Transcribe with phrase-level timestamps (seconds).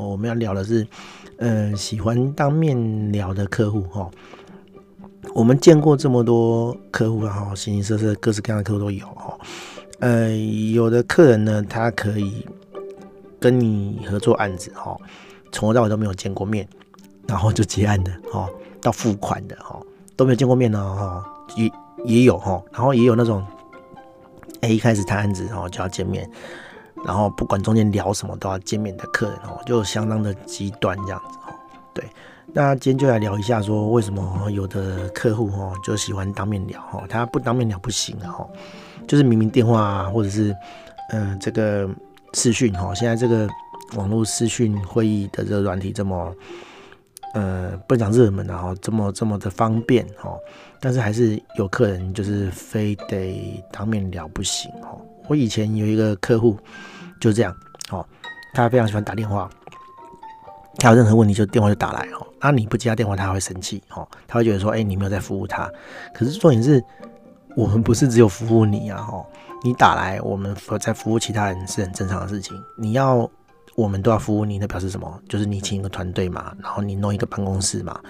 [0.00, 0.86] 哦，我们要聊的是，
[1.36, 4.10] 呃，喜欢当面聊的客户哈、
[5.34, 9.40] 我们见过这么多客户然后形形色色、各式各样的客户都有哈、哦。
[9.98, 10.34] 呃，
[10.72, 12.46] 有的客人呢，他可以
[13.38, 14.96] 跟你合作案子哈，
[15.52, 16.66] 从头到尾都没有见过面，
[17.26, 18.48] 然后就结案的哈、
[18.80, 19.78] 到付款的哈、
[20.16, 21.22] 都没有见过面呢哈、
[21.56, 21.70] 也
[22.06, 23.44] 也有哈、然后也有那种，
[24.62, 26.26] 哎，一开始谈案子然后就要见面。
[27.04, 31.54] 然后不管中间聊什么都要见面的客人哦，就相当的极端这样子哦。
[31.94, 32.04] 对，
[32.52, 38.46] 那今天就来聊一下，说为什么有的客户哦就喜欢当面聊哈，他不当面聊不行的哈，
[39.08, 40.54] 就是明明电话，或者是
[41.12, 41.88] 嗯、这个
[42.34, 43.48] 视讯哈，现在这个
[43.96, 46.32] 网络视讯会议的这个软体这么
[47.34, 50.36] 呃不讲热门然后这么这么的方便哈，
[50.80, 54.96] 但是还是有客人就是非得当面聊不行哈。
[55.30, 56.58] 我以前有一个客户。
[57.20, 57.54] 就这样，
[57.90, 58.02] 哦，
[58.54, 59.46] 他非常喜欢打电话，
[60.78, 65.70] 他有任何问题就电话就打来，哦，那你不接他电话，他会生气，哦，他会觉得说，哎，你没有在服务他。
[66.14, 66.82] 可是重点是，
[67.54, 69.26] 我们不是只有服务你啊，哦，
[69.62, 72.58] 你打来，我们在服务其他人是很正常的事情。
[72.78, 73.30] 你要
[73.74, 75.22] 我们都要服务你，那表示什么？
[75.28, 78.00] 就是你请一个团队嘛，然后你弄一个办公室嘛，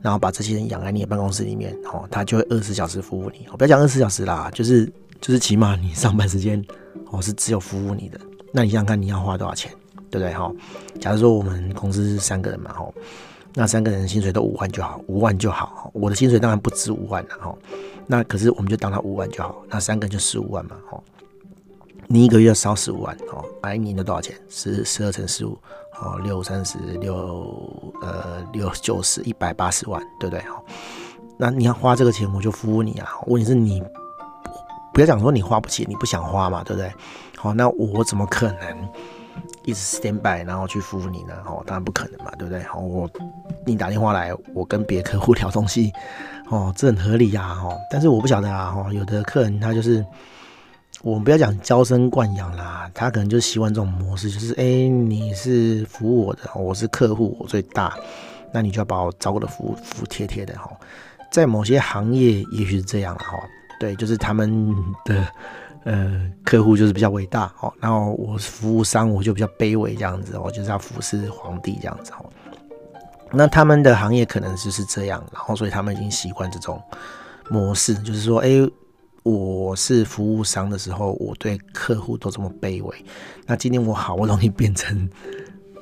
[0.00, 3.44] 然后把这些人养在你的办公室里面，哦，他就会二十小时服务你。
[3.50, 4.88] 我不要讲二十小时啦，就是
[5.22, 6.62] 就是起码你上班时间，
[7.12, 8.20] 哦，是只有服务你的。
[8.52, 9.70] 那你想想看，你要花多少钱，
[10.10, 10.52] 对不对哈？
[11.00, 12.92] 假如说我们公司是三个人嘛，哈，
[13.54, 15.90] 那三个人薪水都五万就好，五万就好。
[15.94, 17.56] 我的薪水当然不止五万了，哈。
[18.04, 21.00] 那可是我们就当他五万就好，那三个人就十五万嘛，哈。
[22.08, 24.36] 你一个月要烧十五万，哦，哎，你的多少钱？
[24.48, 25.56] 十十二乘十五，
[26.00, 30.60] 哦，六三十六，呃，六九十一百八十万，对不对哈？
[31.38, 33.08] 那你要花这个钱，我就服务你啊。
[33.28, 33.80] 问题是你
[34.92, 36.92] 不要讲说你花不起，你不想花嘛，对不对？
[37.36, 38.88] 好，那我怎么可能
[39.64, 41.34] 一直 stand by，然后去服务你呢？
[41.46, 42.62] 哦，当然不可能嘛，对不对？
[42.64, 43.10] 好，我
[43.64, 45.92] 你打电话来，我跟别客户聊东西，
[46.48, 50.04] 哦，这很合理呀，哦，但是我不晓得啊，哦，有的客人他就是，
[51.02, 57.96] 我们不要讲娇生惯养啦，他可能就习惯这种模式，就是哎，你是服务我的，我是客户，我最大，
[58.52, 60.70] 那你就要把我照顾的服服帖帖的哈。
[61.30, 63.38] 在某些行业也许是这样了哈，
[63.82, 65.26] 对，就是他们的。
[65.84, 72.30] 呃，客户就是比较伟大哦，然后我服务商我就比较卑微这样子，我就是要服侍皇帝这样子哦。
[73.32, 76.80] 那他们的行业可能就是这样，然后所以他们已经习惯这种
[77.50, 78.48] 模式，就是说，哎，
[79.24, 83.04] 我是服务商的时候，我对客户都这么卑微。
[83.44, 85.10] 那今天我好不容易变成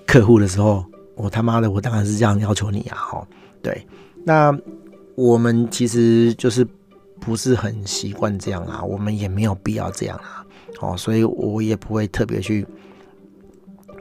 [0.07, 0.83] 客户的时候，
[1.15, 2.97] 我他妈的，我当然是这样要求你啊！
[2.97, 3.29] 哈，
[3.63, 3.87] 对，
[4.25, 4.51] 那
[5.15, 6.67] 我们其实就是。
[7.31, 10.45] 不是很习惯这样啊，我们也没有必要这样啊，
[10.81, 12.67] 哦，所以我也不会特别去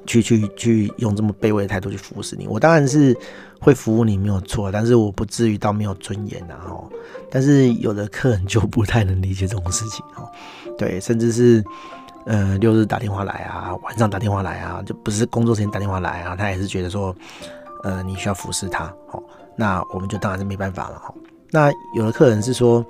[0.07, 2.47] 去去去用这么卑微的态度去服侍你。
[2.47, 3.16] 我当然是
[3.62, 6.89] 会服务你没有错，但是我不至于到没有尊严啊，哦。
[7.29, 10.28] 但是有的客人就不太能理解这种事情哦，
[10.75, 11.63] 对，甚至是
[12.25, 17.16] 呃六日打电话来啊，晚上打电话来啊，就不是工作时间打电话来啊，他也是觉得说，
[17.84, 19.22] 呃，你需要服侍他，哦，
[19.56, 21.13] 那我们就当然是没办法了，哈。
[21.51, 22.84] 那有的客人是说。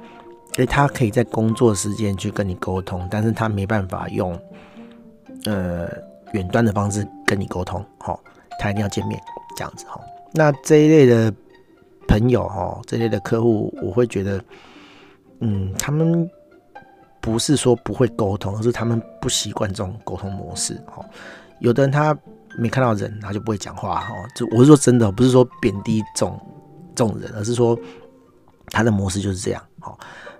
[0.60, 4.38] 所以他可以在工作时间去跟你沟通，但是他没办法用
[5.46, 5.88] 呃
[6.34, 8.20] 远端的方式跟你沟通，齁，
[8.60, 9.18] 他一定要见面
[9.56, 10.02] 这样子，齁。
[10.34, 11.34] 那这一类的
[12.10, 14.44] 朋友，齁，这类的客户，我会觉得，
[15.40, 16.30] 嗯，他们
[17.22, 21.02] 不是说不会沟通，而是他们不习惯这种沟通模式，齁。
[21.62, 22.14] 有的人他
[22.58, 24.36] 没看到人，他就不会讲话，齁。
[24.36, 26.38] 就我是说真的，不是说贬低这种
[26.94, 27.80] 这种人，而是说
[28.72, 29.96] 他的模式就是这样，齁。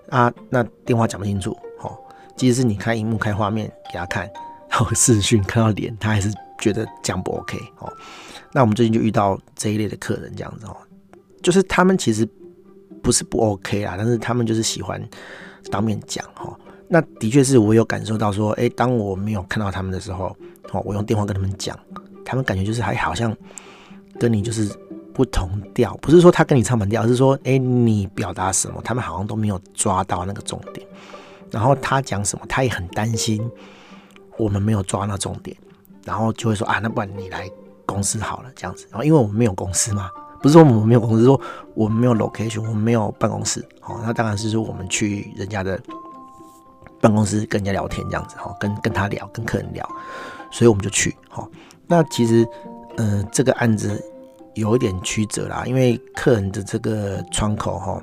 [0.10, 1.52] 啊，那电话讲不清楚，
[1.82, 1.98] 哦，
[2.36, 4.30] 即使是你开荧幕、开画面给他看，
[4.70, 7.92] 然后视讯看到脸，他还是觉得讲不 OK，哦。
[8.52, 10.76] 那我们最近就遇到这一类的客人，这样子哦，
[11.44, 12.28] 就是他们其实
[13.04, 15.02] 不是不 OK 啊，但是他们就是喜欢
[15.72, 16.58] 当面讲，哈。
[16.88, 20.36] 那的确是我有感受到说，哎，当我没有看到他们的时候，
[20.72, 21.78] 哦，我用电话跟他们讲，
[22.26, 23.36] 他们感觉就是还好像
[24.20, 24.68] 跟你就是。
[25.20, 30.88] 不同调，不是说他跟你唱反调，而是说，哎，你表达什么，他们好像都没有抓到那个重点。
[31.52, 33.46] 然后他讲什么，他也很担心
[34.38, 35.58] 我们没有抓那重点，
[36.06, 37.52] 然后就会说啊，那不然你来
[37.86, 38.88] 公司好了，这样子。
[38.92, 40.10] 然后因为我们没有公司嘛，
[40.42, 41.38] 不是说我们没有公司，说
[41.74, 43.68] 我们没有 location，我们没有办公室。
[43.82, 45.78] 好，那当然是说我们去人家的
[47.02, 49.86] 办公室跟人家聊天这样子，哈，跟跟他聊，跟客人聊，
[50.50, 51.14] 所以我们就去。
[51.28, 51.50] 好，
[51.88, 52.48] 那其实，
[52.96, 54.02] 呃，这个案子
[54.56, 58.02] 有一点曲折啦，因为客人的这个窗口，哈。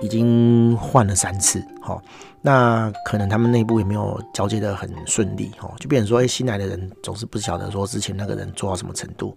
[0.00, 2.00] 已经换了三次，哈，
[2.40, 9.36] 那可能他们内部也没有交接的很顺利，哈，就变成说，哎，新来的人总是不晓得说之前那个人做到什么程度，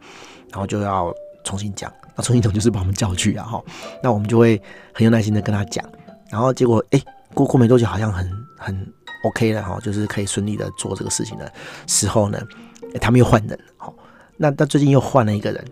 [0.52, 1.12] 然后就要
[1.44, 3.64] 重新讲，那重新讲就是把我们叫去啊，哈，
[4.04, 4.62] 那我们就会
[4.94, 5.84] 很有耐心的跟他讲，
[6.30, 7.02] 然后结果，哎，
[7.34, 8.94] 过过没多久，好像很很
[9.24, 11.52] OK 了，哈，就是可以顺利的做这个事情的
[11.88, 12.40] 时候呢，
[13.02, 13.92] 他们又换人，哈，
[14.38, 15.66] 那他最近又换了一个人。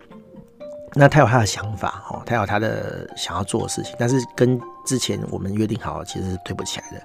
[0.96, 7.02] 那他有他的想法，哦，他有他的想要做的事情，但是跟之前我们约定好，其实是对不起来的。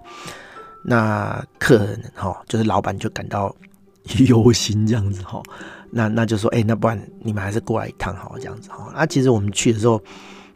[0.82, 3.54] 那客人，哈，就是老板就感到
[4.26, 5.42] 忧心这样子，哈，
[5.90, 8.90] 那那就说，哎，那不然你们还是过来一趟，好，这样子，哈。
[8.94, 10.02] 那其实我们去的时候，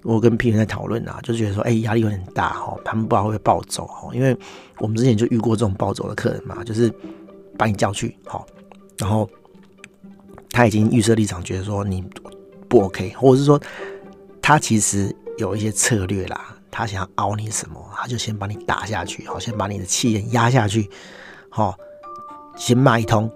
[0.03, 4.37] 我跟 P 人在讨论啊，就觉得说，哎，压力有点大，哈，他们不知道会不会暴走，哈，因为
[4.79, 6.93] 我们之前就遇过这种暴走的客人嘛，就是
[7.57, 8.47] 把你叫去，好，
[8.97, 9.29] 然后
[10.51, 12.03] 他已经预设立场，觉得说你。
[12.69, 13.61] 不 OK，或者是说
[14.43, 20.89] 他其实有一些策略啦，他想要凹你什么，他就先把你打下去，好，先把你的气焰压下去，
[21.51, 21.75] 好，
[22.57, 23.31] 先骂一通，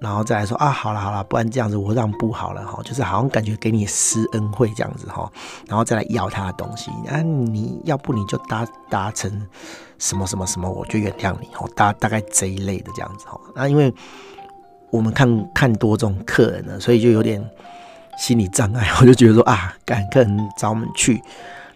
[0.00, 5.30] 然后再来说啊，好了好了，不然这样子我让步好了哈，就是好像感觉给你施恩惠这样子哈，
[5.66, 9.30] 然后再来要他的东西，啊，你要不你就达达成
[9.98, 13.92] 什么什么什么，我就原谅你，哦，大大概这一类的这样子哈，那因为
[14.90, 17.44] 我们看看多这种客人呢，所以就有点。
[18.18, 21.22] 心理障碍，我就觉得说啊，赶客人找我们去，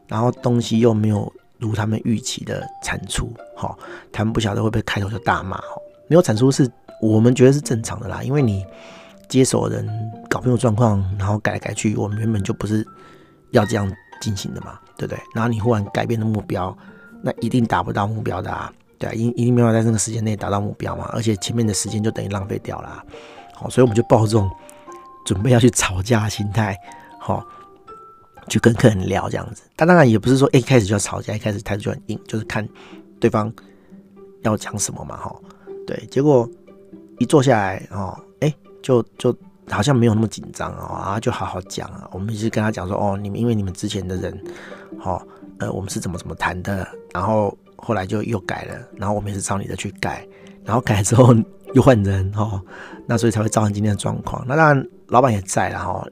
[0.08, 3.74] 然后东西又没有如他们预期的产出，哈，
[4.10, 5.76] 他们不晓得会不会开头就大骂，哈，
[6.08, 6.68] 没有产出是
[7.00, 8.66] 我们觉得是正常的啦，因为你
[9.28, 9.88] 接手人
[10.28, 12.84] 搞不清楚状况，然后改来改去，我们原本就不是
[13.52, 13.90] 要这样
[14.20, 15.20] 进行的嘛，对不对？
[15.34, 16.76] 然后你忽然改变了目标，
[17.22, 23.02] 那一定达不到目标的啊，对啊，一一定没有在这个时间内达到目标嘛，而且前面的时间就等于浪费掉了，
[23.54, 24.50] 好，所以我们就抱这种。
[25.24, 26.76] 准备要去吵架心态，
[27.18, 27.44] 好，
[28.48, 29.62] 去跟客人聊这样子。
[29.76, 32.68] 但当然也不是说一开始就要吵架，一开始态度就很硬，就是看
[33.20, 33.52] 对方
[34.42, 35.34] 要讲什么嘛，哈。
[35.86, 36.48] 对，结果
[37.18, 39.36] 一坐下来，哦，哎，就就
[39.68, 42.08] 好像没有那么紧张哦，然后就好好讲啊。
[42.12, 44.44] 我们一直跟他讲说，哦，你们因为你们之前的人，
[44.98, 45.26] 好，
[45.58, 50.26] 呃，我们是怎么怎么谈的，然后后来就又改了，然后我们也是照你的去改，
[50.64, 51.34] 然后改之后
[51.74, 52.60] 又换人，哈，
[53.06, 54.44] 那所以才会造成今天的状况。
[54.46, 54.88] 那当然。
[55.08, 56.02] 老板也在了哈，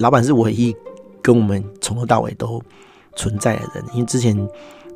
[0.00, 0.74] 老板是唯一
[1.22, 2.60] 跟我们从头到尾都
[3.14, 4.36] 存在的人，因为之前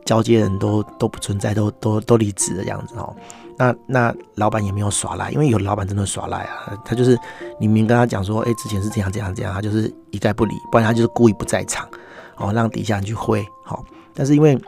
[0.05, 3.15] 交接人都都不存在，都都都离职的样子哈。
[3.57, 7.17] 那那老板也没有耍赖，因为有老板真的耍赖啊，他就是
[7.61, 11.89] 你明跟他讲说，哎、之前是这样这样这样，他就是一概不理，不然他就是故意不在场，
[12.37, 13.85] 哦，让底下人去挥，好。
[14.13, 14.61] 但是因为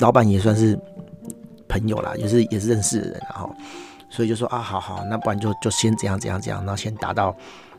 [0.00, 0.76] 老板也算是
[1.68, 3.54] 朋友啦，也是也是认识的人，然后
[4.12, 7.34] 所以就说啊，好好，那不然就就先这样这样这样，然后先达到。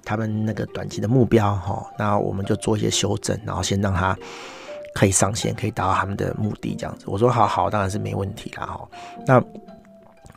[0.06, 4.14] 他们那个短期的目标，哈，那我们就做一些修正，然后先让他
[4.94, 7.06] 可以上线，可以达到他们的目的，这样子。
[7.08, 8.86] 我说好好，当然是没问题啦，哈。
[9.26, 9.42] 那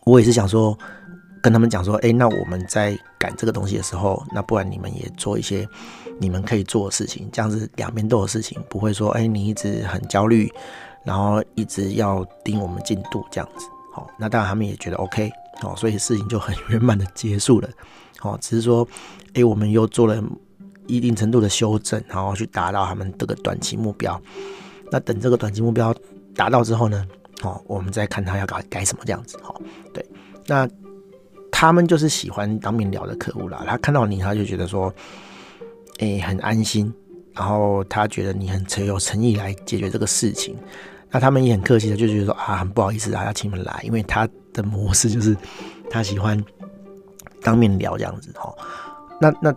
[0.05, 0.79] 我也是想说，
[1.43, 5.69] 跟他们讲说，哎，那我们在赶这个东西的时候，那不然你们也做一些
[6.21, 10.49] 你们可以做的事情，这样子两边都有事情，不会说，哎，你一直很焦虑，
[11.03, 15.29] 然后一直要盯我们进度这样子，好，那当然他们也觉得 OK，
[15.63, 17.69] 哦，所以事情就很 圆满的结束了。
[18.23, 18.87] 哦，只是说，
[19.35, 20.23] 哎，我们又做了
[20.87, 24.21] 一定程度的修正，然后去达到他们这个短期目标。
[24.91, 25.95] 那等这个短期目标
[26.35, 27.07] 达到之后呢，
[27.43, 29.37] 哦，我们再看他要改改什么这样子。
[29.45, 29.61] 哦，
[29.93, 30.05] 对，
[30.47, 30.69] 那
[31.51, 33.65] 他们就是喜欢当面聊的客户啦。
[33.67, 34.93] 他看到你，他就觉得说，
[35.99, 36.93] 哎，很安心，
[37.35, 40.57] 然后他觉得你很诚有诚意来解决这个事情。
[41.11, 45.37] 那他们也很客气的，就觉得说啊，很不好意思啊，要请你们来，因为他的模式就是
[45.89, 46.45] 他喜欢。
[47.43, 48.53] 当面聊这样子哈，
[49.21, 49.55] 那那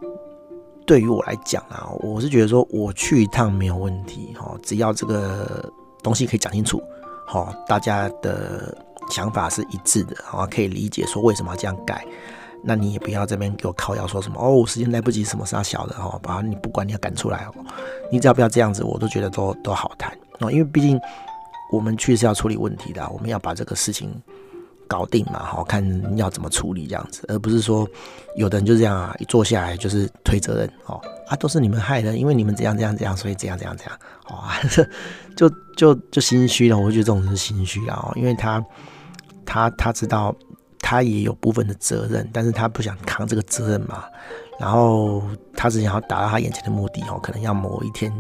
[0.86, 6.80] 对于我来讲啊，我是觉得说我去一趟没有问题哈，只要这个东西可以讲清楚，
[7.26, 8.78] 好，大家的
[9.10, 12.06] 想法是一致的，好，可以理解说为什么要这样改，
[12.64, 17.66] 那你也不要这边给我靠腰说什么哦，时间来不及，什么是要小的哈，把你不管你要赶出来哦，
[18.12, 21.00] 你只要不要这样子，我都觉得都都好谈哦，因为毕竟
[21.72, 24.14] 我们去是要处理问题的，我们要把这个事情。
[24.90, 27.88] 搞定嘛，好看要怎么处理这样子，而不是说
[28.36, 34.44] 有的人就这样啊，一坐下来就是推责任哦，啊都是你们害的，因为你们怎样怎样怎样，所以这样这样这样，哦，
[35.38, 36.78] 就就就心虚了。
[36.78, 38.66] 我觉得这种是心虚啊，因为他
[39.46, 40.36] 他他知道
[40.80, 44.06] 他也有部分的责任，但是他不想扛这个责任嘛，
[44.60, 45.22] 然后
[45.56, 48.12] 他只想要达到他眼前的目的哦，可能要某一天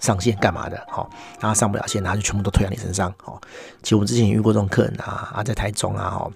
[0.00, 1.08] 上线干嘛的，好，
[1.40, 3.40] 然后上不了线，然后就全部都推到你身上，好。
[3.82, 6.30] 其实我们之前也遇过这种客人啊，啊，在台中啊，哈，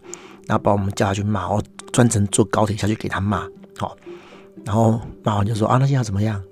[0.47, 1.62] 然后把我们叫下去骂，哦，
[1.93, 3.47] 专程坐高铁下去给他骂，
[3.77, 3.97] 好，
[4.65, 6.43] 然后骂完就说啊，那现在怎么样？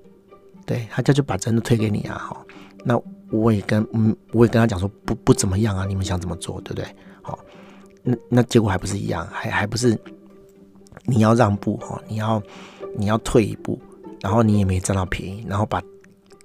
[0.65, 2.45] 对，他就就把责任推给你啊，好，
[2.83, 2.99] 那
[3.31, 6.85] 我也跟嗯，我也跟他讲说不不怎么样啊，你们想怎么做，对不对？
[7.21, 7.39] 好，
[8.03, 9.97] 那那结果还不是一样，还还不是
[11.05, 12.41] 你要让步哈，你要
[12.95, 13.79] 你要退一步，
[14.21, 15.81] 然后你也没占到便宜，然后把。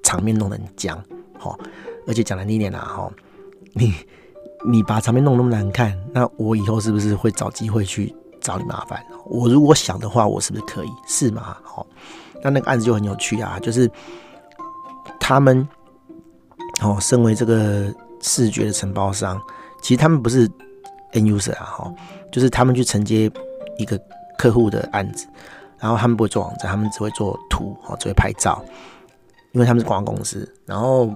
[0.02, 1.02] 场面弄得很僵，
[1.38, 1.59] 好，
[2.06, 3.11] 而且讲难听点啦，哈，
[3.73, 3.94] 你
[4.64, 9.04] 你把场面弄那么难看，那我以后是不是会找机会去找你麻烦？
[9.26, 10.90] 我如果想的话，我是不是可以？
[11.06, 11.56] 是吗？
[11.62, 11.87] 好，
[12.42, 13.90] 那那个案子就很有趣啊，就是
[15.18, 15.66] 他们
[16.82, 19.40] 哦，身为这个视觉的承包商，
[19.80, 20.49] 其实他们不是
[21.12, 21.94] end user 啊，哈，
[22.30, 23.30] 就是他们去承接
[23.78, 23.99] 一个
[24.37, 25.26] 客户的案子，
[25.78, 28.62] 然后他们不会做网站，他们只会做图，哦，只会拍照。
[29.52, 31.14] 因为他们是广告公司，然后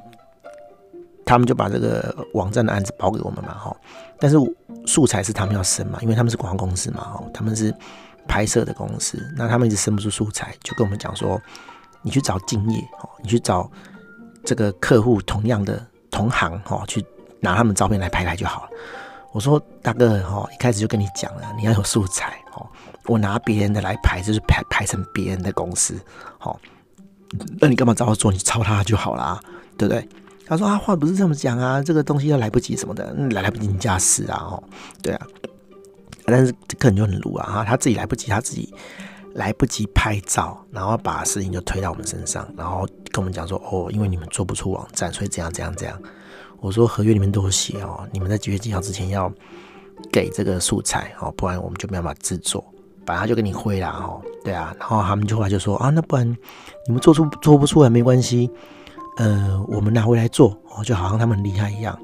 [1.25, 3.77] 他们就把这个网站的案子包给我们嘛，哈。
[4.19, 4.37] 但是
[4.87, 7.25] 素材是他们要生嘛，因为他们是广告公司嘛，哈。
[7.33, 7.75] 他们是
[8.29, 11.41] 拍摄的公司，那他们一直生不出素材，就跟我们讲说，
[12.03, 13.71] 你去找敬业，哦，你去找
[14.45, 17.05] 这个客户同样的同行，哈，去
[17.41, 18.71] 拿他们照片来拍拍就好了。
[19.33, 22.67] 我说大哥，哈，一开始就跟你讲了，你要有素材，哦，
[23.07, 25.99] 我拿别人的来拍，就是拍拍成别人的公司，
[26.39, 26.61] 好。
[27.61, 28.33] 那你干嘛找我做？
[28.33, 29.41] 你抄他就好啦，
[29.77, 30.09] 对不对？
[30.47, 34.63] 他说啊，话不是这么讲啊，这个东西要来不及什么的，来来不及你家事啊，哦，
[35.03, 35.27] 对啊。
[36.25, 38.73] 但是这个人就很鲁啊，他自己来不及，他自己
[39.35, 46.01] 来不及拍照，然后把事情就推到我们身上，然后跟我们讲说，哦，因为你们做不出网站，所以这样这样这样。
[46.61, 49.33] 我说合约里面都有写哦，你们在几月几号之前要
[50.13, 52.65] 给这个素材哦，不然我们就没办法制作。
[53.07, 56.29] 反正就给你挥啦，哦，对啊，然后他们就后来就说啊，那不然
[56.87, 58.51] 你们做出做不出来没关系，
[59.17, 61.97] 呃，我们拿回来做，哦，就好像他们很厉害一样。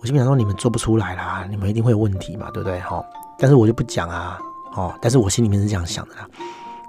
[0.00, 2.80] 我心里想说，你们做不出来啦，你们一定会有问题嘛，对不对？
[2.80, 3.04] 哈，
[3.38, 4.38] 但是我就不讲啊，
[4.74, 6.28] 哦，但是我心里面是这样想的啦。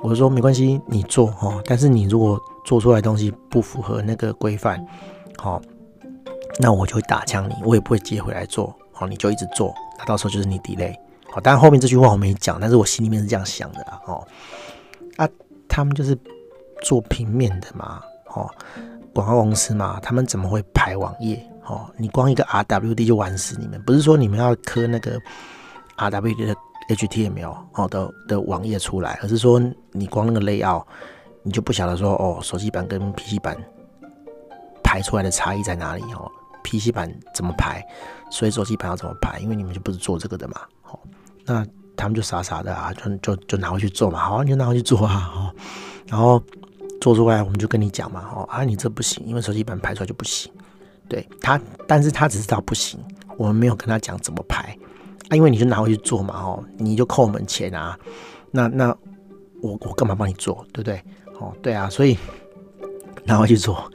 [0.01, 4.79] 我说没关系，你做哦，但是你如果做出来东西不符合那个规范，
[5.37, 5.61] 好，
[6.59, 10.95] 那我就会打枪你，我也不会接回来做，好，你就一直做，那到时候就是你 delay。
[11.31, 14.01] 好，当然后面这句话我没讲，但是我心里面是这样想的啦。
[14.05, 14.27] 哦，
[15.17, 15.27] 啊，
[15.67, 16.17] 他们就是
[16.81, 18.49] 做平面的嘛，哦，
[19.13, 21.41] 广告公司嘛，他们怎么会排网页？
[21.65, 25.19] 哦，你光一个 RWD 就玩死你们，不是说你们要磕那个
[25.97, 26.55] RWD 的
[26.95, 30.83] HTML 哦的的网页出来，而是说你光那个 layout
[31.43, 33.55] 你就不晓得说哦，手机版跟 PC 版
[34.83, 36.01] 排出来的差异在哪里？
[36.13, 36.31] 哦
[36.63, 37.85] ，PC 版怎么排，
[38.31, 39.37] 所以手机版要怎么排？
[39.39, 40.99] 因为你们就不是做这个的嘛，哦。
[41.45, 41.65] 那
[41.95, 45.53] 他们就傻傻的啊，就就就拿回去做嘛，好，你就拿回去做啊，哦，
[46.07, 46.41] 然后
[47.01, 50.51] 做出来我们就跟你讲嘛，哦，啊，你这不行，因为手机版拍出来就不行，
[51.09, 52.99] 对他，但是他只知道不行，
[53.37, 54.77] 我们没有跟他讲怎么拍
[55.29, 57.97] 啊，因为你就拿回去做嘛，哦，你就扣我们钱啊，
[58.51, 58.95] 那那
[59.61, 61.03] 我我干嘛帮你做，对不对？
[61.39, 62.17] 哦，对啊，所以
[63.25, 63.91] 拿回去做，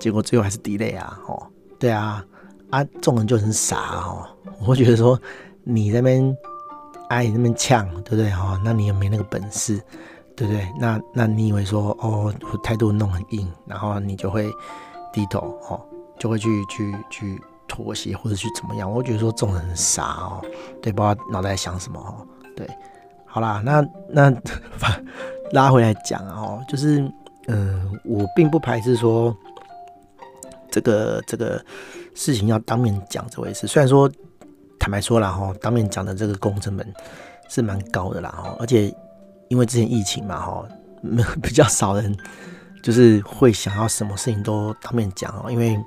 [0.00, 1.46] 结果最后还是 delay 啊，哦，
[1.78, 2.24] 对啊，
[2.70, 4.26] 啊，众人就很傻哦，
[4.66, 5.20] 我觉得说
[5.68, 6.36] 你那边。
[7.08, 8.28] 哎，那么呛，对不对？
[8.28, 9.80] 哈，那你也没那个本事，
[10.36, 10.68] 对不对？
[10.78, 12.30] 那那你以为说，哦，
[12.62, 14.52] 态度弄很硬，然后你就会
[15.10, 15.80] 低头，哦，
[16.18, 18.92] 就会去去去妥协或者去怎么样？
[18.92, 20.44] 我觉得说这种人很傻哦，
[20.82, 22.26] 对，不知道脑袋在想什么哦。
[22.54, 22.68] 对，
[23.24, 24.30] 好啦，那那
[25.52, 27.10] 拉回来讲哦，就是，
[27.46, 29.34] 嗯、我并不排斥说
[30.70, 31.58] 这个这个
[32.14, 34.12] 事情要当面讲这回事，虽然说。
[34.88, 36.94] 坦白说了哈，当面讲的这个工程本
[37.46, 38.90] 是蛮高的啦哈，而且
[39.48, 40.66] 因为之前疫情嘛哈，
[41.42, 42.16] 比较少人
[42.82, 45.78] 就是会想要什么事情都当面讲哦，因为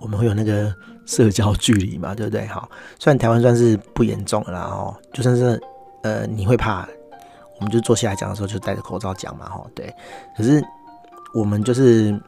[0.00, 2.46] 我们会有那个社交距离嘛，对不对？
[2.46, 2.66] 哈，
[2.98, 5.62] 虽然台湾算是不严重的啦哈，就算是
[6.02, 6.88] 呃你会怕，
[7.58, 9.94] 我们就坐下来讲的时候就戴着口罩讲嘛哈，对。
[10.34, 10.64] 可是
[11.34, 12.18] 我们就是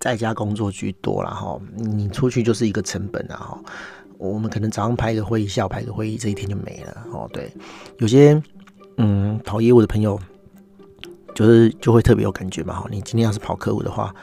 [0.00, 3.60] 在家工作居多啦哈，你出去就是一个成本啊哈。
[4.32, 7.28] 我们可能早上排个会议，下午排个会议，这一天就没了哦。
[7.32, 7.52] 对，
[7.98, 8.40] 有些
[8.96, 10.18] 嗯跑业务的朋友，
[11.34, 12.74] 就是就会特别有感觉嘛。
[12.74, 14.14] 哈，你今天要是跑客户的话，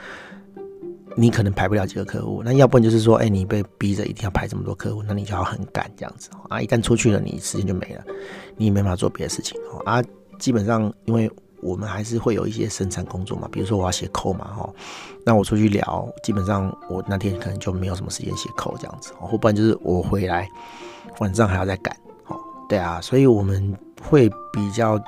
[1.16, 2.42] 你可能排不了几个客户。
[2.44, 6.62] 那要不然就是说，哎，你被逼着一定要排这么多客户，那你就要很赶这样子啊。
[6.62, 8.04] 一旦出去了，你时间就没了，
[8.58, 10.04] 你也没办法做别的事情啊。
[10.40, 11.32] 基本上因为。
[11.62, 14.70] 我们还是会有一些生产工作嘛，比如说我要写扣嘛，哈，
[15.26, 20.50] 那我出去聊，基本上我那天可能就没有什么时间写扣这样子，或不然就是我回来
[21.20, 21.96] 晚上还要再赶，
[22.28, 22.36] 哦，
[22.68, 25.00] 对啊，所以我们会比较，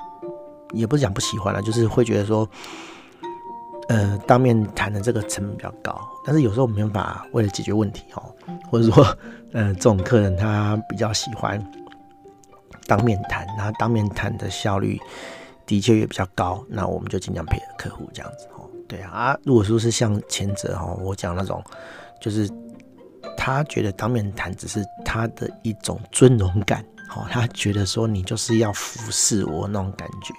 [0.72, 2.48] 也不是讲不喜欢了，就是会觉得说，
[3.90, 8.24] 呃，当面谈的这个成本比较高，但是有时候我们没办法为了解决问题哦，
[8.70, 9.04] 或者说，
[9.54, 11.60] 呃，这种客人他比较喜欢
[12.86, 15.00] 当面谈，那当面谈的效率
[15.66, 18.70] 的确也比较高，那我们就尽量配合客户这样子哦。
[18.88, 21.64] 对啊，如果说是像前者哈，我讲那种，
[22.22, 22.50] 就是
[23.38, 30.34] 他觉得当面谈只是他的一种尊荣感，哦，他觉得说你就是要服侍我那种感觉。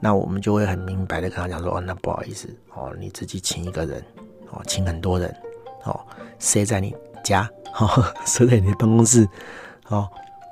[0.00, 4.02] 那我们就会很明白的跟他讲说，哦，那不好意思，哦，你自己请一个人，
[4.50, 5.34] 哦，请很多人，
[5.84, 5.98] 哦，
[6.38, 6.94] 塞在你
[7.24, 7.48] 家，
[7.78, 9.26] 哦， 塞在你的办公室，
[9.88, 10.06] 哦，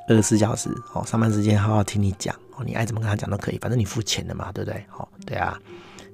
[0.09, 4.85] 二十四小时，哦，上班时间好好听你讲，哦，你爱怎么跟他讲都可以，反正你付钱的嘛，对不对？
[4.97, 5.59] 哦，对啊，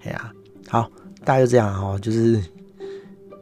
[0.03, 0.33] 对啊，
[0.69, 0.91] 好，
[1.25, 2.43] 大家就这样，哦，就是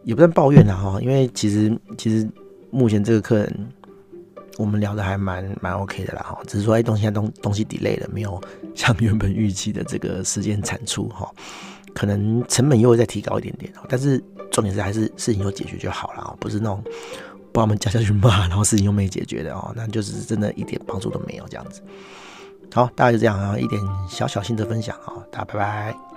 [0.04, 2.28] 也不算抱怨了，哈，因为其实其实
[2.70, 3.68] 目前这个客人。
[4.58, 8.42] 我们聊的还蛮蛮 OK 的啦，哈，只是说哎，东西东东西 delay 了，没有
[8.74, 11.30] 像原本预期的这个时间产出，哈，
[11.94, 16.82] 可能成本又会再提高一点点，但是重点是还是事情有解决就好了，不是那种
[17.52, 21.80] 把我们叫下去骂，然后事情又没解决的哦，那就是真的一点帮助都没有这样子。
[22.72, 26.07] 好，大家就这样啊，一点小小心得分享啊，大家拜拜。